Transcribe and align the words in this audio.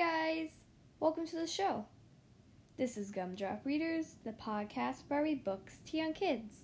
guys! 0.00 0.48
Welcome 0.98 1.26
to 1.26 1.36
the 1.36 1.46
show. 1.46 1.84
This 2.78 2.96
is 2.96 3.10
Gumdrop 3.10 3.66
Readers, 3.66 4.14
the 4.24 4.32
podcast 4.32 5.02
where 5.06 5.20
I 5.20 5.22
read 5.24 5.44
books 5.44 5.80
to 5.84 5.98
young 5.98 6.14
kids. 6.14 6.54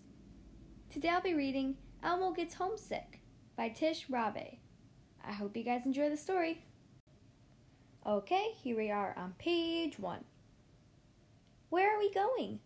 Today 0.89 1.11
I'll 1.11 1.21
be 1.21 1.35
reading 1.35 1.77
Elmo 2.03 2.31
Gets 2.31 2.55
Homesick 2.55 3.21
by 3.55 3.69
Tish 3.69 4.07
Rabe. 4.09 4.57
I 5.23 5.33
hope 5.33 5.55
you 5.55 5.65
guys 5.65 5.85
enjoy 5.85 6.09
the 6.09 6.17
story. 6.17 6.65
Okay, 8.07 8.53
here 8.63 8.79
we 8.79 8.91
are 8.91 9.15
on 9.19 9.35
page 9.39 9.99
one. 9.99 10.25
Where 11.69 11.95
are 11.95 11.99
we 11.99 12.11
going? 12.15 12.61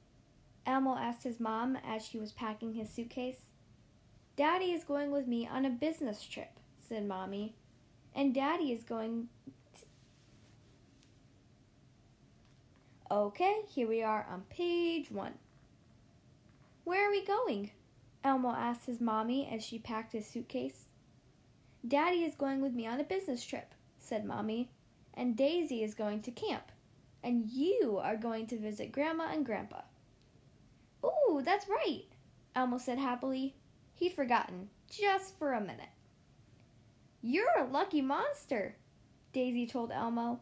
Elmo 0.67 0.97
asked 0.97 1.25
his 1.25 1.41
mom 1.41 1.79
as 1.85 2.07
she 2.07 2.21
was 2.21 2.31
packing 2.31 2.75
his 2.75 2.89
suitcase. 2.89 3.47
Daddy 4.37 4.67
is 4.67 4.85
going 4.85 5.11
with 5.11 5.27
me 5.27 5.49
on 5.49 5.67
a 5.67 5.71
business 5.71 6.23
trip, 6.23 6.61
said 6.79 7.09
Mommy. 7.09 7.57
And 8.15 8.33
Daddy 8.33 8.71
is 8.71 8.85
going 8.85 9.31
Okay, 13.13 13.63
here 13.67 13.89
we 13.89 14.05
are 14.05 14.25
on 14.31 14.43
page 14.51 15.11
one. 15.11 15.35
Where 16.85 17.09
are 17.09 17.11
we 17.11 17.27
going? 17.27 17.73
Elmo 18.23 18.51
asked 18.51 18.87
his 18.87 19.01
mommy 19.01 19.51
as 19.53 19.65
she 19.65 19.81
packed 19.81 20.13
his 20.13 20.29
suitcase. 20.29 20.85
Daddy 21.89 22.23
is 22.23 22.37
going 22.37 22.61
with 22.61 22.73
me 22.73 22.87
on 22.87 23.01
a 23.01 23.05
business 23.05 23.45
trip, 23.45 23.75
said 23.99 24.25
Mommy, 24.25 24.71
and 25.15 25.37
Daisy 25.37 25.83
is 25.83 25.93
going 25.93 26.23
to 26.23 26.31
camp, 26.31 26.71
and 27.25 27.51
you 27.51 27.99
are 28.01 28.17
going 28.17 28.47
to 28.47 28.57
visit 28.57 28.93
Grandma 28.93 29.33
and 29.33 29.45
Grandpa. 29.45 29.81
Ooh, 31.05 31.43
that's 31.45 31.69
right, 31.69 32.05
Elmo 32.55 32.79
said 32.79 32.99
happily. 32.99 33.57
He'd 33.95 34.13
forgotten, 34.13 34.69
just 34.89 35.37
for 35.37 35.55
a 35.55 35.61
minute. 35.61 35.91
You're 37.23 37.59
a 37.59 37.67
lucky 37.67 38.03
monster, 38.03 38.77
Daisy 39.33 39.67
told 39.67 39.91
Elmo 39.91 40.39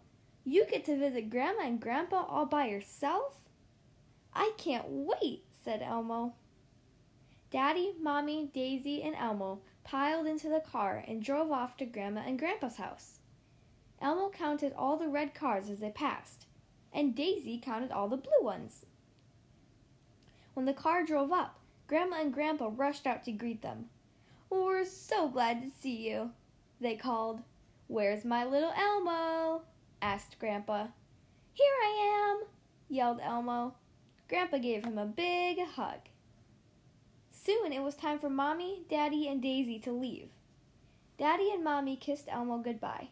you 0.48 0.66
get 0.66 0.84
to 0.86 0.96
visit 0.96 1.30
Grandma 1.30 1.62
and 1.62 1.80
Grandpa 1.80 2.24
all 2.28 2.46
by 2.46 2.68
yourself? 2.68 3.34
I 4.32 4.52
can't 4.56 4.86
wait, 4.88 5.44
said 5.64 5.82
Elmo. 5.82 6.34
Daddy, 7.50 7.94
Mommy, 8.00 8.50
Daisy, 8.52 9.02
and 9.02 9.14
Elmo 9.14 9.60
piled 9.84 10.26
into 10.26 10.48
the 10.48 10.60
car 10.60 11.02
and 11.06 11.22
drove 11.22 11.50
off 11.50 11.76
to 11.78 11.84
Grandma 11.86 12.22
and 12.26 12.38
Grandpa's 12.38 12.76
house. 12.76 13.18
Elmo 14.00 14.30
counted 14.30 14.72
all 14.76 14.96
the 14.96 15.08
red 15.08 15.34
cars 15.34 15.68
as 15.68 15.80
they 15.80 15.90
passed, 15.90 16.46
and 16.92 17.14
Daisy 17.14 17.58
counted 17.58 17.90
all 17.90 18.08
the 18.08 18.16
blue 18.16 18.42
ones. 18.42 18.86
When 20.54 20.66
the 20.66 20.74
car 20.74 21.04
drove 21.04 21.32
up, 21.32 21.58
Grandma 21.86 22.20
and 22.20 22.32
Grandpa 22.34 22.70
rushed 22.74 23.06
out 23.06 23.24
to 23.24 23.32
greet 23.32 23.62
them. 23.62 23.86
We're 24.50 24.84
so 24.84 25.28
glad 25.28 25.62
to 25.62 25.70
see 25.70 26.08
you, 26.08 26.32
they 26.80 26.96
called. 26.96 27.42
Where's 27.86 28.24
my 28.24 28.44
little 28.44 28.72
Elmo? 28.76 29.62
Asked 30.00 30.38
Grandpa. 30.38 30.88
Here 31.52 31.74
I 31.82 32.40
am, 32.40 32.46
yelled 32.88 33.20
Elmo. 33.22 33.74
Grandpa 34.28 34.58
gave 34.58 34.84
him 34.84 34.98
a 34.98 35.06
big 35.06 35.58
hug. 35.64 36.00
Soon 37.30 37.72
it 37.72 37.82
was 37.82 37.94
time 37.94 38.18
for 38.18 38.28
Mommy, 38.28 38.82
Daddy, 38.90 39.26
and 39.26 39.40
Daisy 39.40 39.78
to 39.80 39.92
leave. 39.92 40.28
Daddy 41.18 41.50
and 41.52 41.64
Mommy 41.64 41.96
kissed 41.96 42.28
Elmo 42.28 42.58
goodbye. 42.58 43.08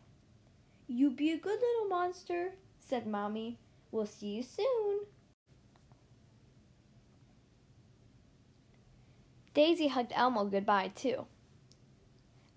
You 0.86 1.10
be 1.10 1.32
a 1.32 1.38
good 1.38 1.58
little 1.58 1.88
monster, 1.88 2.52
said 2.78 3.06
Mommy. 3.06 3.58
We'll 3.90 4.06
see 4.06 4.36
you 4.36 4.42
soon. 4.42 5.00
Daisy 9.54 9.88
hugged 9.88 10.12
Elmo 10.14 10.44
goodbye, 10.44 10.92
too. 10.94 11.24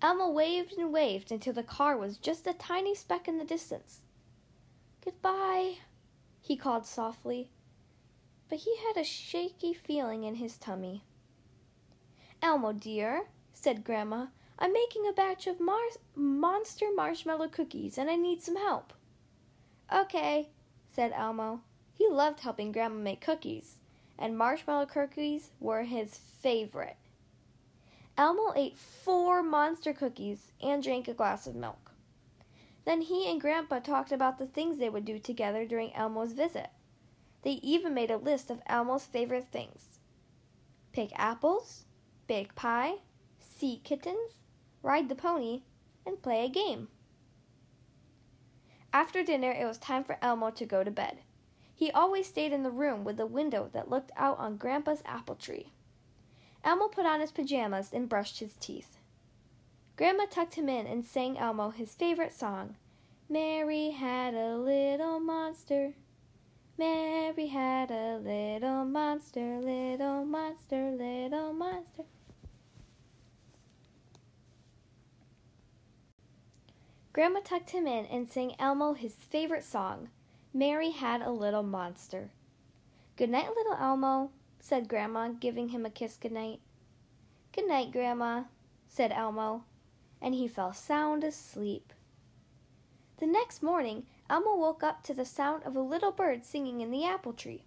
Elmo 0.01 0.29
waved 0.29 0.73
and 0.77 0.91
waved 0.91 1.31
until 1.31 1.53
the 1.53 1.63
car 1.63 1.97
was 1.97 2.17
just 2.17 2.45
a 2.45 2.53
tiny 2.53 2.93
speck 2.93 3.27
in 3.27 3.37
the 3.37 3.45
distance. 3.45 4.01
Goodbye, 5.03 5.77
he 6.41 6.55
called 6.57 6.85
softly, 6.85 7.49
but 8.49 8.59
he 8.59 8.75
had 8.77 8.97
a 8.99 9.03
shaky 9.03 9.73
feeling 9.73 10.23
in 10.23 10.35
his 10.35 10.57
tummy. 10.57 11.03
Elmo, 12.41 12.73
dear, 12.73 13.27
said 13.53 13.83
Grandma, 13.83 14.27
I'm 14.57 14.73
making 14.73 15.07
a 15.07 15.13
batch 15.13 15.47
of 15.47 15.59
mar- 15.59 15.77
monster 16.15 16.87
marshmallow 16.93 17.47
cookies 17.47 17.97
and 17.97 18.09
I 18.09 18.15
need 18.15 18.41
some 18.41 18.57
help. 18.57 18.93
Okay, 19.93 20.49
said 20.91 21.13
Elmo. 21.15 21.61
He 21.93 22.07
loved 22.07 22.41
helping 22.41 22.71
Grandma 22.71 22.97
make 22.97 23.21
cookies, 23.21 23.77
and 24.17 24.37
marshmallow 24.37 24.85
cookies 24.85 25.51
were 25.59 25.83
his 25.83 26.17
favorite. 26.17 26.97
Elmo 28.17 28.53
ate 28.55 28.77
four 28.77 29.41
monster 29.41 29.93
cookies 29.93 30.51
and 30.61 30.83
drank 30.83 31.07
a 31.07 31.13
glass 31.13 31.47
of 31.47 31.55
milk. 31.55 31.88
Then 32.85 33.01
he 33.01 33.29
and 33.29 33.39
Grandpa 33.39 33.79
talked 33.79 34.11
about 34.11 34.37
the 34.37 34.47
things 34.47 34.77
they 34.77 34.89
would 34.89 35.05
do 35.05 35.19
together 35.19 35.65
during 35.65 35.93
Elmo's 35.93 36.33
visit. 36.33 36.69
They 37.43 37.59
even 37.63 37.93
made 37.93 38.11
a 38.11 38.17
list 38.17 38.49
of 38.49 38.61
Elmo's 38.67 39.05
favorite 39.05 39.47
things 39.51 39.99
pick 40.91 41.11
apples, 41.15 41.85
bake 42.27 42.55
pie, 42.55 42.95
see 43.39 43.79
kittens, 43.83 44.41
ride 44.81 45.07
the 45.07 45.15
pony, 45.15 45.61
and 46.05 46.21
play 46.21 46.43
a 46.43 46.49
game. 46.49 46.87
After 48.91 49.23
dinner, 49.23 49.51
it 49.51 49.65
was 49.65 49.77
time 49.77 50.03
for 50.03 50.17
Elmo 50.21 50.49
to 50.51 50.65
go 50.65 50.83
to 50.83 50.91
bed. 50.91 51.19
He 51.75 51.91
always 51.91 52.27
stayed 52.27 52.51
in 52.51 52.63
the 52.63 52.71
room 52.71 53.03
with 53.03 53.17
the 53.17 53.25
window 53.25 53.69
that 53.71 53.89
looked 53.89 54.11
out 54.17 54.39
on 54.39 54.57
Grandpa's 54.57 55.03
apple 55.05 55.35
tree. 55.35 55.71
Elmo 56.63 56.87
put 56.87 57.05
on 57.05 57.21
his 57.21 57.31
pajamas 57.31 57.93
and 57.93 58.09
brushed 58.09 58.39
his 58.39 58.55
teeth. 58.55 58.98
Grandma 59.99 60.27
tucked 60.29 60.53
him 60.53 60.69
in 60.69 60.87
and 60.87 61.03
sang 61.03 61.37
Elmo 61.37 61.71
his 61.71 61.93
favorite 61.93 62.31
song, 62.31 62.77
Mary 63.27 63.89
had 63.89 64.33
a 64.33 64.55
little 64.55 65.19
monster. 65.19 65.93
Mary 66.77 67.47
had 67.47 67.91
a 67.91 68.17
little 68.17 68.85
monster, 68.85 69.59
little 69.59 70.23
monster, 70.23 70.89
little 70.91 71.51
monster. 71.51 72.05
Grandma 77.11 77.41
tucked 77.43 77.71
him 77.71 77.85
in 77.85 78.05
and 78.05 78.29
sang 78.29 78.55
Elmo 78.57 78.93
his 78.93 79.15
favorite 79.15 79.65
song, 79.65 80.07
Mary 80.53 80.91
Had 80.91 81.21
a 81.21 81.31
Little 81.31 81.63
Monster. 81.63 82.29
Good 83.17 83.31
night, 83.31 83.49
little 83.53 83.75
Elmo, 83.77 84.31
said 84.61 84.87
Grandma, 84.87 85.27
giving 85.27 85.69
him 85.69 85.85
a 85.85 85.89
kiss 85.89 86.15
good 86.15 86.31
night. 86.31 86.61
Good 87.51 87.67
night, 87.67 87.91
Grandma, 87.91 88.43
said 88.87 89.11
Elmo 89.11 89.65
and 90.21 90.35
he 90.35 90.47
fell 90.47 90.73
sound 90.73 91.23
asleep. 91.23 91.93
The 93.17 93.27
next 93.27 93.61
morning, 93.61 94.05
Elmo 94.29 94.55
woke 94.55 94.83
up 94.83 95.03
to 95.03 95.13
the 95.13 95.25
sound 95.25 95.63
of 95.63 95.75
a 95.75 95.81
little 95.81 96.11
bird 96.11 96.45
singing 96.45 96.81
in 96.81 96.91
the 96.91 97.05
apple 97.05 97.33
tree. 97.33 97.65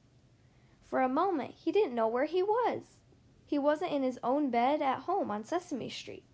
For 0.84 1.00
a 1.00 1.08
moment, 1.08 1.54
he 1.64 1.72
didn't 1.72 1.94
know 1.94 2.08
where 2.08 2.26
he 2.26 2.42
was. 2.42 2.98
He 3.46 3.58
wasn't 3.58 3.92
in 3.92 4.02
his 4.02 4.18
own 4.22 4.50
bed 4.50 4.80
at 4.80 5.00
home 5.00 5.30
on 5.30 5.44
Sesame 5.44 5.90
Street. 5.90 6.24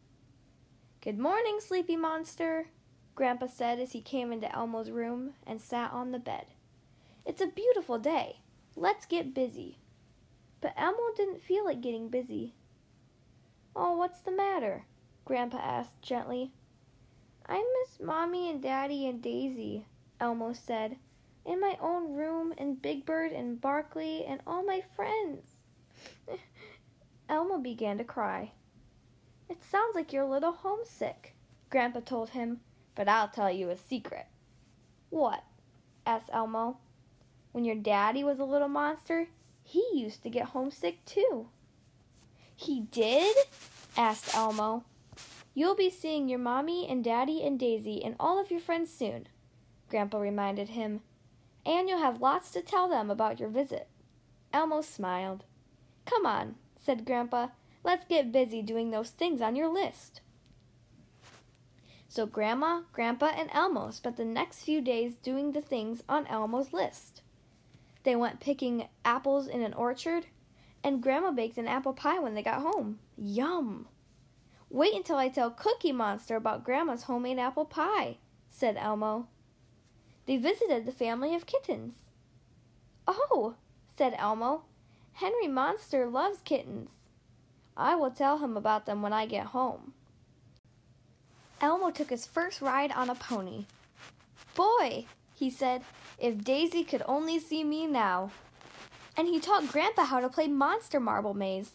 Good 1.01 1.19
morning, 1.19 1.59
sleepy 1.61 1.97
monster, 1.97 2.67
Grandpa 3.15 3.47
said 3.47 3.81
as 3.81 3.93
he 3.93 4.01
came 4.01 4.31
into 4.31 4.55
Elmo's 4.55 4.91
room 4.91 5.35
and 5.47 5.61
sat 5.61 5.93
on 5.93 6.13
the 6.13 6.19
bed. 6.19 6.47
It's 7.25 7.41
a 7.41 7.47
beautiful 7.47 7.99
day. 7.99 8.41
Let's 8.77 9.07
get 9.07 9.35
busy. 9.35 9.79
But 10.61 10.75
Elmo 10.77 11.13
didn't 11.17 11.43
feel 11.43 11.65
like 11.65 11.81
getting 11.81 12.09
busy. 12.09 12.55
Oh, 13.75 13.97
what's 13.97 14.21
the 14.21 14.31
matter? 14.31 14.85
Grandpa 15.29 15.59
asked 15.59 16.01
gently. 16.01 16.53
I 17.47 17.59
miss 17.59 18.01
Mommy 18.01 18.49
and 18.49 18.63
Daddy 18.63 19.07
and 19.07 19.21
Daisy, 19.21 19.85
Elmo 20.19 20.55
said. 20.55 20.97
In 21.45 21.61
my 21.61 21.77
own 21.83 22.15
room 22.15 22.55
and 22.57 22.81
Big 22.81 23.05
Bird 23.05 23.33
and 23.33 23.61
Barkley 23.61 24.25
and 24.25 24.41
all 24.47 24.65
my 24.65 24.83
friends. 24.97 25.57
Elmo 27.29 27.59
began 27.59 27.99
to 27.99 28.05
cry. 28.05 28.53
It 29.51 29.63
sounds 29.63 29.95
like 29.95 30.15
you're 30.15 30.23
a 30.23 30.31
little 30.31 30.53
homesick, 30.53 31.35
Grandpa 31.69 32.01
told 32.01 32.31
him, 32.31 32.61
but 32.95 33.07
I'll 33.07 33.29
tell 33.29 33.51
you 33.51 33.69
a 33.69 33.77
secret. 33.77 34.29
What? 35.11 35.45
asked 36.07 36.31
Elmo. 36.33 36.79
When 37.53 37.67
your 37.67 37.77
daddy 37.77 38.25
was 38.25 38.39
a 38.39 38.45
little 38.45 38.69
monster, 38.69 39.29
he 39.63 39.85
used 39.93 40.23
to 40.23 40.31
get 40.31 40.47
homesick 40.47 41.05
too. 41.05 41.49
He 42.57 42.81
did? 42.81 43.37
asked 43.95 44.35
Elmo. 44.35 44.85
You'll 45.55 45.75
be 45.75 45.91
seeing 45.91 46.29
your 46.29 46.39
mommy 46.39 46.87
and 46.89 47.03
daddy 47.03 47.43
and 47.43 47.59
Daisy 47.59 48.03
and 48.05 48.15
all 48.21 48.41
of 48.41 48.51
your 48.51 48.61
friends 48.61 48.93
soon, 48.93 49.29
Grandpa 49.89 50.19
reminded 50.19 50.71
him. 50.71 51.01
And 51.67 51.89
you'll 51.89 51.99
have 51.99 52.21
lots 52.21 52.51
to 52.53 52.63
tell 52.63 52.89
them 52.89 53.11
about 53.11 53.41
your 53.41 53.49
visit. 53.49 53.89
Elmo 54.53 54.81
smiled. 54.81 55.45
Come 56.07 56.25
on, 56.25 56.55
said 56.77 57.05
Grandpa. 57.05 57.49
Let's 57.85 58.07
get 58.07 58.33
busy 58.33 58.63
doing 58.63 58.91
those 58.91 59.11
things 59.11 59.41
on 59.41 59.57
your 59.57 59.69
list. 59.69 60.21
So 62.09 62.25
Grandma, 62.25 62.83
Grandpa, 62.93 63.33
and 63.37 63.51
Elmo 63.53 63.91
spent 63.91 64.17
the 64.17 64.25
next 64.25 64.63
few 64.63 64.81
days 64.81 65.17
doing 65.17 65.53
the 65.53 65.61
things 65.61 66.03
on 66.09 66.27
Elmo's 66.27 66.73
list. 66.73 67.23
They 68.05 68.17
went 68.17 68.41
picking 68.41 68.89
apples 69.05 69.47
in 69.47 69.63
an 69.63 69.75
orchard, 69.75 70.27
and 70.83 71.03
Grandma 71.03 71.31
baked 71.31 71.59
an 71.59 71.69
apple 71.69 71.93
pie 71.93 72.19
when 72.19 72.35
they 72.35 72.43
got 72.43 72.63
home. 72.63 72.99
Yum! 73.19 73.89
Wait 74.71 74.95
until 74.95 75.17
I 75.17 75.29
tell 75.29 75.51
Cookie 75.51 75.93
Monster 75.93 76.37
about 76.37 76.65
Grandma's 76.65 77.05
homemade 77.05 77.39
apple 77.39 77.65
pie, 77.65 78.19
said 78.51 78.77
Elmo. 78.77 79.27
They 80.27 80.37
visited 80.37 80.85
the 80.85 80.93
family 80.93 81.35
of 81.35 81.47
kittens. 81.47 81.95
Oh, 83.07 83.55
said 83.97 84.15
Elmo, 84.19 84.65
Henry 85.15 85.49
Monster 85.49 86.07
loves 86.07 86.41
kittens. 86.45 86.91
I 87.77 87.95
will 87.95 88.11
tell 88.11 88.39
him 88.39 88.57
about 88.57 88.85
them 88.85 89.01
when 89.01 89.13
I 89.13 89.25
get 89.25 89.47
home. 89.47 89.95
Elmo 91.61 91.91
took 91.91 92.11
his 92.11 92.27
first 92.27 92.61
ride 92.61 92.93
on 92.93 93.09
a 93.09 93.15
pony. 93.15 93.65
Boy, 94.55 95.07
he 95.35 95.49
said, 95.49 95.83
if 96.19 96.45
Daisy 96.45 96.85
could 96.85 97.03
only 97.07 97.39
see 97.39 97.65
me 97.65 97.87
now. 97.87 98.31
And 99.17 99.27
he 99.27 99.41
taught 99.41 99.73
Grandpa 99.73 100.05
how 100.05 100.21
to 100.21 100.29
play 100.29 100.47
Monster 100.47 101.01
Marble 101.01 101.35
Maze. 101.35 101.73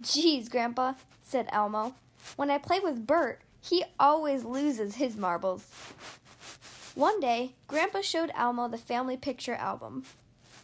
Geez, 0.00 0.48
Grandpa, 0.48 0.94
said 1.22 1.48
Elmo, 1.52 1.94
when 2.34 2.50
I 2.50 2.58
play 2.58 2.80
with 2.80 3.06
Bert, 3.06 3.40
he 3.60 3.84
always 3.98 4.44
loses 4.44 4.96
his 4.96 5.16
marbles. 5.16 5.70
One 6.94 7.20
day, 7.20 7.52
Grandpa 7.66 8.00
showed 8.00 8.30
Elmo 8.34 8.68
the 8.68 8.78
family 8.78 9.16
picture 9.16 9.54
album. 9.54 10.04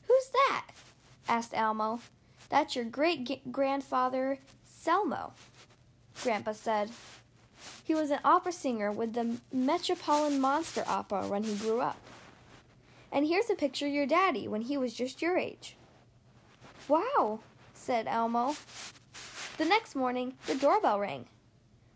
Who's 0.09 0.29
that? 0.29 0.67
asked 1.29 1.53
Elmo. 1.55 2.01
That's 2.49 2.75
your 2.75 2.85
great 2.85 3.51
grandfather, 3.53 4.39
Selmo, 4.67 5.33
Grandpa 6.23 6.53
said. 6.53 6.91
He 7.85 7.95
was 7.95 8.11
an 8.11 8.21
opera 8.25 8.53
singer 8.53 8.91
with 8.91 9.15
the 9.15 9.37
Metropolitan 9.53 10.41
Monster 10.41 10.85
Opera 10.87 11.27
when 11.27 11.45
he 11.45 11.55
grew 11.55 11.81
up. 11.81 11.99
And 13.11 13.27
here's 13.27 13.51
a 13.51 13.55
picture 13.55 13.87
of 13.87 13.93
your 13.93 14.07
daddy 14.07 14.49
when 14.49 14.63
he 14.63 14.77
was 14.77 14.95
just 14.95 15.23
your 15.23 15.37
age. 15.37 15.77
Wow, 16.89 17.41
said 17.75 18.07
Elmo. 18.09 18.57
The 19.59 19.65
next 19.65 19.95
morning, 19.95 20.35
the 20.47 20.55
doorbell 20.55 20.99
rang. 20.99 21.27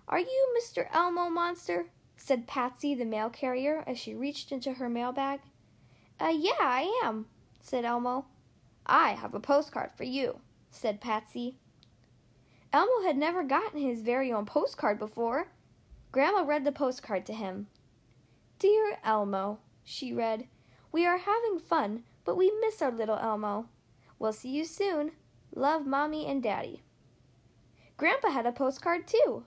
Are 0.08 0.20
you 0.20 0.56
Mr. 0.56 0.86
Elmo 0.92 1.28
Monster? 1.28 1.86
said 2.16 2.46
Patsy, 2.46 2.94
the 2.94 3.04
mail 3.04 3.28
carrier, 3.28 3.82
as 3.86 3.98
she 3.98 4.14
reached 4.14 4.52
into 4.52 4.74
her 4.74 4.88
mailbag. 4.88 5.40
Uh, 6.20 6.32
yeah, 6.34 6.52
I 6.60 7.00
am, 7.04 7.26
said 7.60 7.84
Elmo. 7.84 8.26
I 8.86 9.10
have 9.10 9.34
a 9.34 9.40
postcard 9.40 9.90
for 9.96 10.04
you, 10.04 10.40
said 10.70 11.00
Patsy. 11.00 11.56
Elmo 12.72 13.02
had 13.04 13.16
never 13.16 13.42
gotten 13.42 13.80
his 13.80 14.02
very 14.02 14.32
own 14.32 14.46
postcard 14.46 14.98
before. 14.98 15.48
Grandma 16.12 16.42
read 16.42 16.64
the 16.64 16.72
postcard 16.72 17.26
to 17.26 17.32
him. 17.32 17.66
Dear 18.58 18.98
Elmo, 19.04 19.58
she 19.84 20.12
read, 20.12 20.46
we 20.92 21.04
are 21.04 21.18
having 21.18 21.58
fun, 21.58 22.04
but 22.24 22.36
we 22.36 22.50
miss 22.60 22.80
our 22.80 22.92
little 22.92 23.18
Elmo. 23.18 23.68
We'll 24.18 24.32
see 24.32 24.50
you 24.50 24.64
soon. 24.64 25.12
Love 25.54 25.86
Mommy 25.86 26.26
and 26.26 26.42
Daddy. 26.42 26.82
Grandpa 27.96 28.30
had 28.30 28.46
a 28.46 28.52
postcard 28.52 29.06
too. 29.06 29.44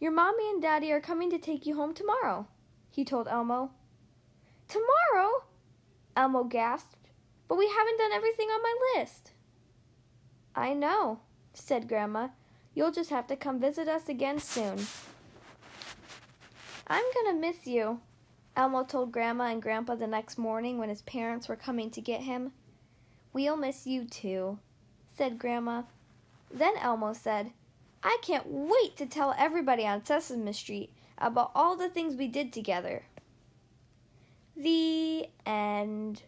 Your 0.00 0.12
mommy 0.12 0.48
and 0.48 0.62
daddy 0.62 0.90
are 0.92 1.00
coming 1.00 1.30
to 1.30 1.38
take 1.38 1.66
you 1.66 1.76
home 1.76 1.92
tomorrow, 1.92 2.46
he 2.90 3.04
told 3.04 3.28
Elmo. 3.28 3.70
Tomorrow? 4.66 5.44
Elmo 6.16 6.44
gasped. 6.44 7.10
But 7.48 7.58
we 7.58 7.68
haven't 7.68 7.98
done 7.98 8.12
everything 8.12 8.48
on 8.48 8.62
my 8.62 8.74
list. 8.96 9.32
I 10.54 10.72
know, 10.72 11.20
said 11.52 11.88
Grandma. 11.88 12.28
You'll 12.74 12.92
just 12.92 13.10
have 13.10 13.26
to 13.26 13.36
come 13.36 13.60
visit 13.60 13.88
us 13.88 14.08
again 14.08 14.38
soon. 14.38 14.86
I'm 16.86 17.04
gonna 17.14 17.38
miss 17.38 17.66
you, 17.66 18.00
Elmo 18.56 18.84
told 18.84 19.12
Grandma 19.12 19.44
and 19.44 19.62
Grandpa 19.62 19.96
the 19.96 20.06
next 20.06 20.38
morning 20.38 20.78
when 20.78 20.88
his 20.88 21.02
parents 21.02 21.48
were 21.48 21.56
coming 21.56 21.90
to 21.90 22.00
get 22.00 22.22
him. 22.22 22.52
We'll 23.32 23.56
miss 23.56 23.86
you 23.86 24.04
too, 24.04 24.58
said 25.08 25.38
Grandma. 25.38 25.82
Then 26.50 26.76
Elmo 26.78 27.12
said, 27.12 27.52
I 28.02 28.18
can't 28.22 28.46
wait 28.46 28.96
to 28.96 29.06
tell 29.06 29.34
everybody 29.36 29.86
on 29.86 30.04
Sesame 30.04 30.52
Street 30.52 30.92
about 31.18 31.50
all 31.54 31.76
the 31.76 31.88
things 31.88 32.16
we 32.16 32.28
did 32.28 32.52
together. 32.52 33.04
The 34.56 35.26
end. 35.44 36.22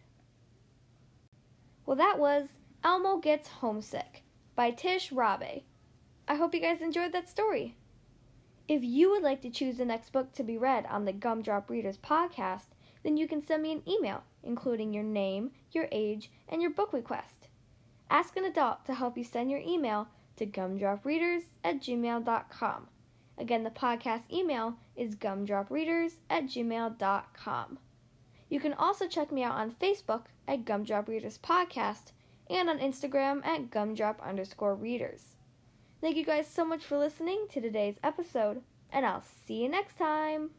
Well, 1.87 1.97
that 1.97 2.19
was 2.19 2.49
Elmo 2.85 3.19
Gets 3.19 3.49
Homesick 3.49 4.23
by 4.55 4.71
Tish 4.71 5.11
Rabe. 5.11 5.63
I 6.29 6.35
hope 6.35 6.55
you 6.55 6.61
guys 6.61 6.83
enjoyed 6.83 7.13
that 7.13 7.29
story. 7.29 7.75
If 8.69 8.85
you 8.85 9.11
would 9.11 9.23
like 9.23 9.43
to 9.43 9.51
choose 9.51 9.79
the 9.79 9.85
next 9.85 10.13
book 10.13 10.33
to 10.35 10.43
be 10.43 10.57
read 10.57 10.87
on 10.87 11.05
the 11.05 11.13
Gumdrop 11.13 11.69
Readers 11.69 11.99
podcast, 11.99 12.69
then 13.03 13.17
you 13.17 13.27
can 13.27 13.43
send 13.43 13.63
me 13.63 13.73
an 13.73 13.83
email, 13.89 14.23
including 14.43 14.95
your 14.95 15.05
name, 15.05 15.51
your 15.73 15.89
age, 15.91 16.31
and 16.49 16.63
your 16.63 16.71
book 16.71 16.93
request. 16.93 17.49
Ask 18.11 18.37
an 18.37 18.45
adult 18.45 18.85
to 18.87 18.95
help 18.95 19.19
you 19.19 19.25
send 19.25 19.51
your 19.51 19.61
email 19.61 20.09
to 20.37 20.47
gumdropreaders 20.47 21.43
at 21.65 21.81
gmail.com. 21.81 22.89
Again, 23.39 23.65
the 23.65 23.71
podcast 23.71 24.31
email 24.33 24.77
is 24.97 25.17
gumdropreaders 25.17 26.15
at 26.29 26.45
gmail.com. 26.45 27.79
You 28.49 28.61
can 28.61 28.75
also 28.75 29.09
check 29.09 29.33
me 29.33 29.43
out 29.43 29.55
on 29.55 29.73
Facebook 29.73 30.25
at 30.47 30.67
Gumdrop 30.67 31.09
Readers 31.09 31.39
Podcast 31.39 32.13
and 32.51 32.69
on 32.69 32.79
Instagram 32.79 33.45
at 33.47 33.71
gumdrop 33.71 34.21
underscore 34.21 34.75
readers. 34.75 35.37
Thank 36.03 36.17
you 36.17 36.25
guys 36.25 36.49
so 36.49 36.65
much 36.65 36.85
for 36.85 36.99
listening 36.99 37.47
to 37.51 37.61
today's 37.61 37.99
episode, 38.03 38.61
and 38.93 39.07
I'll 39.07 39.23
see 39.23 39.63
you 39.63 39.69
next 39.69 39.97
time. 39.97 40.51